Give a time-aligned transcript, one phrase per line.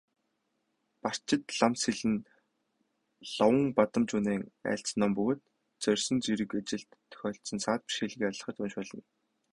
[1.03, 2.25] Барчидламсэл нь
[3.35, 5.41] Ловонбадамжунайн айлдсан ном бөгөөд
[5.83, 9.03] зорьсон хэрэг ажилд тохиолдсон саад бэрхшээлийг арилгахад уншуулна.